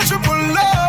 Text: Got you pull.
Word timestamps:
Got 0.00 0.10
you 0.10 0.18
pull. 0.20 0.79